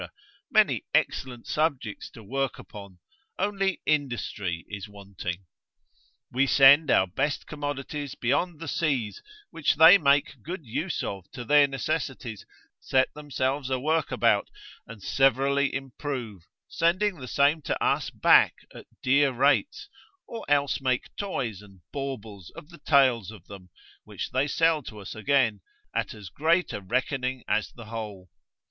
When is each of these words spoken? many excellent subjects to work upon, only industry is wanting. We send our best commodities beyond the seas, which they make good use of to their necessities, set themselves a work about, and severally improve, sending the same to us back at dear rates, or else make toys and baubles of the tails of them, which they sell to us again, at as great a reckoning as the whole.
many 0.49 0.83
excellent 0.95 1.45
subjects 1.45 2.09
to 2.09 2.23
work 2.23 2.57
upon, 2.57 2.97
only 3.37 3.83
industry 3.85 4.65
is 4.67 4.89
wanting. 4.89 5.45
We 6.31 6.47
send 6.47 6.89
our 6.89 7.05
best 7.05 7.45
commodities 7.45 8.15
beyond 8.15 8.59
the 8.59 8.67
seas, 8.67 9.21
which 9.51 9.75
they 9.75 9.99
make 9.99 10.41
good 10.41 10.65
use 10.65 11.03
of 11.03 11.29
to 11.33 11.45
their 11.45 11.67
necessities, 11.67 12.47
set 12.79 13.13
themselves 13.13 13.69
a 13.69 13.79
work 13.79 14.11
about, 14.11 14.49
and 14.87 15.03
severally 15.03 15.71
improve, 15.71 16.47
sending 16.67 17.19
the 17.19 17.27
same 17.27 17.61
to 17.61 17.79
us 17.83 18.09
back 18.09 18.55
at 18.73 18.87
dear 19.03 19.31
rates, 19.31 19.87
or 20.27 20.43
else 20.49 20.81
make 20.81 21.15
toys 21.15 21.61
and 21.61 21.81
baubles 21.93 22.49
of 22.55 22.69
the 22.71 22.79
tails 22.79 23.29
of 23.29 23.45
them, 23.45 23.69
which 24.03 24.31
they 24.31 24.47
sell 24.47 24.81
to 24.81 24.97
us 24.97 25.13
again, 25.13 25.61
at 25.93 26.15
as 26.15 26.29
great 26.29 26.73
a 26.73 26.81
reckoning 26.81 27.43
as 27.47 27.71
the 27.71 27.85
whole. 27.85 28.31